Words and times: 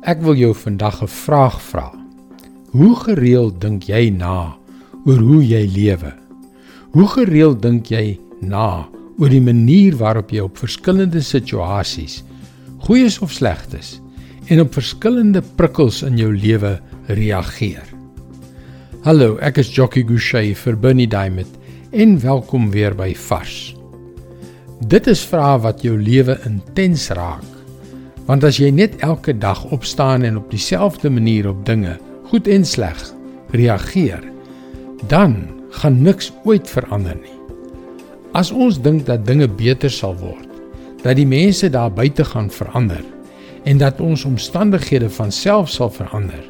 Ek 0.00 0.22
wil 0.24 0.32
jou 0.32 0.54
vandag 0.56 1.02
'n 1.02 1.12
vraag 1.12 1.60
vra. 1.62 1.92
Hoe 2.72 2.96
gereeld 2.96 3.60
dink 3.60 3.82
jy 3.84 4.08
na 4.08 4.56
oor 5.04 5.18
hoe 5.18 5.44
jy 5.44 5.68
lewe? 5.68 6.12
Hoe 6.92 7.06
gereeld 7.06 7.60
dink 7.62 7.86
jy 7.86 8.18
na 8.40 8.88
oor 9.18 9.28
die 9.28 9.40
manier 9.40 9.96
waarop 9.96 10.30
jy 10.30 10.40
op 10.40 10.56
verskillende 10.56 11.20
situasies, 11.20 12.24
goeies 12.78 13.18
of 13.18 13.32
slegtes, 13.32 14.00
en 14.48 14.60
op 14.60 14.72
verskillende 14.72 15.42
prikkels 15.56 16.02
in 16.02 16.16
jou 16.16 16.32
lewe 16.32 16.80
reageer? 17.06 17.84
Hallo, 19.04 19.36
ek 19.36 19.58
is 19.58 19.74
Jockey 19.74 20.02
Gouchee 20.02 20.54
vir 20.54 20.76
Bernie 20.76 21.08
Diamond 21.08 21.58
en 21.92 22.20
welkom 22.20 22.70
weer 22.70 22.94
by 22.94 23.14
Vars. 23.14 23.76
Dit 24.80 25.06
is 25.06 25.26
vrae 25.26 25.60
wat 25.60 25.82
jou 25.82 25.98
lewe 25.98 26.40
intens 26.46 27.10
raak 27.10 27.49
Want 28.30 28.44
as 28.46 28.60
jy 28.62 28.68
net 28.70 28.92
elke 29.02 29.32
dag 29.34 29.64
opstaan 29.74 30.22
en 30.22 30.36
op 30.38 30.52
dieselfde 30.54 31.10
manier 31.10 31.48
op 31.50 31.64
dinge, 31.66 31.96
goed 32.30 32.46
en 32.46 32.62
sleg, 32.64 32.94
reageer, 33.50 34.22
dan 35.10 35.34
gaan 35.80 35.98
niks 36.02 36.30
ooit 36.46 36.70
verander 36.70 37.18
nie. 37.18 37.34
As 38.30 38.52
ons 38.54 38.78
dink 38.78 39.02
dat 39.08 39.26
dinge 39.26 39.48
beter 39.50 39.90
sal 39.90 40.14
word, 40.22 40.46
dat 41.02 41.18
die 41.18 41.26
mense 41.26 41.72
daar 41.74 41.90
buite 41.90 42.22
gaan 42.30 42.52
verander 42.54 43.02
en 43.66 43.82
dat 43.82 43.98
ons 44.00 44.22
omstandighede 44.24 45.10
van 45.10 45.34
self 45.34 45.74
sal 45.74 45.90
verander, 45.90 46.46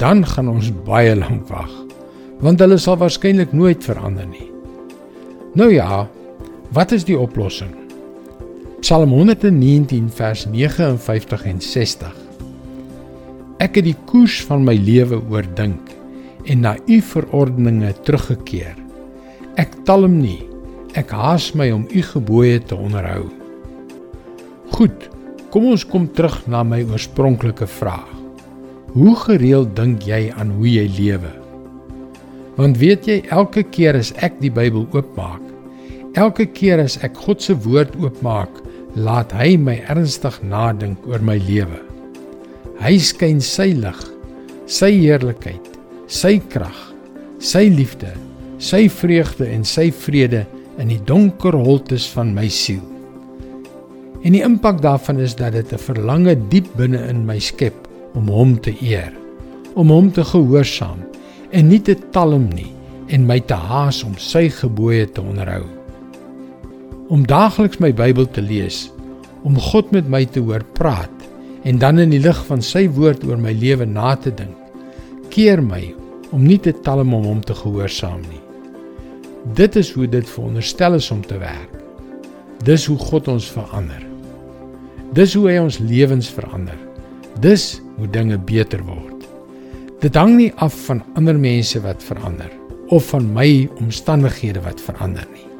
dan 0.00 0.24
gaan 0.24 0.48
ons 0.48 0.72
baie 0.88 1.12
lank 1.12 1.44
wag, 1.52 1.72
want 2.40 2.64
hulle 2.64 2.80
sal 2.80 2.96
waarskynlik 2.96 3.52
nooit 3.52 3.84
verander 3.84 4.24
nie. 4.32 4.48
Nou 5.60 5.68
ja, 5.76 6.06
wat 6.72 6.96
is 6.96 7.04
die 7.04 7.18
oplossing? 7.20 7.85
Psalm 8.80 9.08
119 9.10 10.10
vers 10.12 10.42
59 10.52 11.44
en 11.48 11.60
60. 11.64 12.16
Ek 13.64 13.78
het 13.78 13.86
die 13.86 13.96
koers 14.04 14.36
van 14.44 14.66
my 14.68 14.74
lewe 14.76 15.16
oordink 15.32 15.94
en 16.44 16.60
na 16.60 16.74
u 16.84 16.98
verordeninge 17.00 17.94
teruggekeer. 18.04 18.76
Ek 19.56 19.72
talm 19.88 20.18
nie, 20.20 20.42
ek 20.92 21.14
haas 21.16 21.48
my 21.56 21.70
om 21.72 21.86
u 21.88 22.04
gebooie 22.04 22.60
te 22.60 22.76
onderhou. 22.76 23.24
Goed, 24.76 25.08
kom 25.48 25.70
ons 25.72 25.86
kom 25.88 26.04
terug 26.12 26.36
na 26.44 26.60
my 26.60 26.82
oorspronklike 26.84 27.64
vraag. 27.78 28.12
Hoe 28.92 29.16
gereeld 29.24 29.72
dink 29.78 30.04
jy 30.04 30.26
aan 30.36 30.52
hoe 30.60 30.68
jy 30.68 30.84
lewe? 31.00 31.32
Want 32.60 32.76
weet 32.84 33.08
jy 33.08 33.22
elke 33.32 33.64
keer 33.64 33.96
as 33.96 34.12
ek 34.20 34.36
die 34.44 34.52
Bybel 34.52 34.84
oopmaak, 34.92 35.45
elke 36.16 36.46
keer 36.56 36.80
as 36.80 36.96
ek 37.04 37.18
God 37.26 37.42
se 37.44 37.54
woord 37.66 37.94
oopmaak, 38.00 38.62
laat 38.96 39.34
hy 39.36 39.54
my 39.60 39.76
ernstig 39.92 40.38
nadink 40.40 41.04
oor 41.08 41.20
my 41.20 41.36
lewe. 41.44 41.82
Hy 42.80 42.96
skyn 43.00 43.42
sy 43.44 43.74
lig, 43.76 44.00
sy 44.68 44.90
heerlikheid, 44.96 45.68
sy 46.08 46.38
krag, 46.52 46.76
sy 47.40 47.66
liefde, 47.72 48.14
sy 48.58 48.86
vreugde 48.88 49.48
en 49.52 49.64
sy 49.68 49.90
vrede 49.92 50.46
in 50.80 50.88
die 50.92 51.00
donker 51.08 51.56
holtes 51.56 52.08
van 52.16 52.32
my 52.36 52.48
siel. 52.52 52.82
En 54.24 54.32
die 54.32 54.42
impak 54.44 54.80
daarvan 54.84 55.20
is 55.20 55.36
dat 55.36 55.52
dit 55.52 55.72
'n 55.72 55.78
verlange 55.78 56.34
diep 56.48 56.66
binne 56.76 57.00
in 57.08 57.26
my 57.26 57.38
skep 57.38 57.76
om 58.14 58.28
hom 58.28 58.56
te 58.58 58.72
eer, 58.80 59.12
om 59.74 59.88
hom 59.88 60.10
te 60.10 60.24
gehoorsaam 60.24 61.04
en 61.52 61.68
nie 61.68 61.80
te 61.80 61.94
talm 62.10 62.48
nie 62.48 62.72
en 63.08 63.26
my 63.26 63.40
te 63.40 63.54
haas 63.54 64.02
om 64.04 64.16
sy 64.16 64.48
gebooie 64.48 65.06
te 65.06 65.20
onderhou 65.20 65.75
om 67.12 67.22
daagliks 67.26 67.78
my 67.78 67.92
Bybel 67.94 68.26
te 68.34 68.42
lees, 68.42 68.86
om 69.46 69.58
God 69.62 69.92
met 69.94 70.08
my 70.10 70.24
te 70.26 70.42
hoor 70.42 70.64
praat 70.74 71.12
en 71.66 71.78
dan 71.82 72.00
in 72.02 72.10
die 72.14 72.22
lig 72.22 72.38
van 72.48 72.62
sy 72.62 72.86
woord 72.96 73.24
oor 73.26 73.38
my 73.42 73.52
lewe 73.54 73.86
na 73.86 74.14
te 74.18 74.32
dink, 74.34 74.54
keer 75.30 75.62
my 75.62 75.82
om 76.34 76.42
nie 76.46 76.58
te 76.62 76.74
talm 76.86 77.14
om 77.14 77.26
hom 77.26 77.40
te 77.46 77.54
gehoorsaam 77.54 78.22
nie. 78.26 78.42
Dit 79.58 79.78
is 79.78 79.92
hoe 79.94 80.08
dit 80.10 80.26
veronderstel 80.26 80.98
is 80.98 81.10
om 81.14 81.22
te 81.22 81.38
werk. 81.38 81.74
Dis 82.66 82.88
hoe 82.90 82.98
God 82.98 83.30
ons 83.30 83.46
verander. 83.54 84.02
Dis 85.14 85.36
hoe 85.38 85.46
hy 85.50 85.58
ons 85.62 85.78
lewens 85.78 86.30
verander. 86.34 86.78
Dis 87.42 87.76
hoe 87.98 88.10
dinge 88.10 88.38
beter 88.38 88.82
word. 88.86 89.26
Dit 90.02 90.18
hang 90.18 90.34
nie 90.38 90.50
af 90.62 90.74
van 90.88 91.04
ander 91.14 91.38
mense 91.38 91.82
wat 91.86 92.02
verander 92.02 92.50
of 92.94 93.10
van 93.14 93.26
my 93.34 93.66
omstandighede 93.82 94.62
wat 94.66 94.82
verander 94.82 95.26
nie 95.34 95.55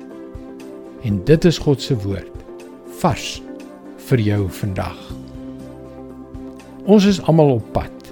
en 1.06 1.20
dit 1.24 1.44
is 1.44 1.58
God 1.62 1.82
se 1.82 1.94
woord 2.02 2.32
vars 3.00 3.26
vir 4.08 4.22
jou 4.22 4.40
vandag. 4.58 4.98
Ons 6.86 7.06
is 7.06 7.20
almal 7.30 7.56
op 7.58 7.66
pad. 7.74 8.10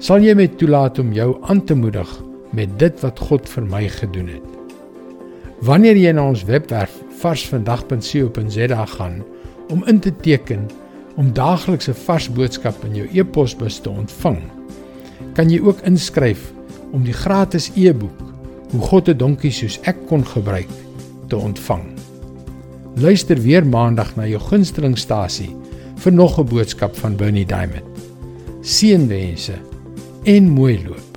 Sal 0.00 0.24
jy 0.24 0.34
my 0.36 0.46
toelaat 0.60 1.00
om 1.00 1.12
jou 1.16 1.30
aan 1.48 1.62
te 1.64 1.76
moedig 1.76 2.10
met 2.56 2.72
dit 2.80 3.00
wat 3.04 3.20
God 3.28 3.48
vir 3.48 3.64
my 3.68 3.84
gedoen 3.92 4.28
het? 4.32 4.48
Wanneer 5.64 5.96
jy 5.96 6.12
na 6.16 6.26
ons 6.30 6.44
webwerf 6.48 6.92
varsvandag.co.za 7.20 8.86
gaan 8.92 9.22
om 9.72 9.84
in 9.88 10.00
te 10.00 10.12
teken 10.22 10.68
om 11.16 11.32
daaglikse 11.32 11.96
vars 12.04 12.28
boodskap 12.28 12.84
in 12.84 13.00
jou 13.00 13.08
e-posbus 13.12 13.80
te 13.80 13.90
ontvang, 13.90 14.42
kan 15.36 15.48
jy 15.52 15.62
ook 15.64 15.80
inskryf 15.88 16.50
om 16.92 17.04
die 17.04 17.16
gratis 17.16 17.70
e-boek 17.74 18.24
Hoe 18.66 18.80
God 18.82 19.08
'n 19.08 19.16
donkie 19.16 19.52
soos 19.52 19.78
ek 19.86 19.96
kon 20.08 20.24
gebruik 20.26 20.68
te 21.28 21.36
ontvang. 21.36 21.95
Luister 22.96 23.36
weer 23.36 23.66
maandag 23.66 24.14
na 24.16 24.24
jou 24.24 24.38
gunstelingstasie 24.40 25.50
vir 26.00 26.12
nog 26.12 26.38
'n 26.40 26.48
boodskap 26.48 26.96
van 26.96 27.16
Bernie 27.16 27.44
Diamond. 27.44 27.84
Seënwense 28.62 29.52
en 30.24 30.48
mooi 30.48 30.80
loop. 30.84 31.15